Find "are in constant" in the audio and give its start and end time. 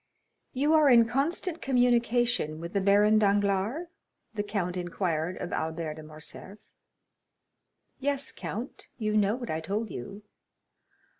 0.73-1.61